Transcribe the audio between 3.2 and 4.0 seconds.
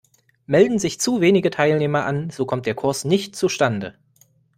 zustande.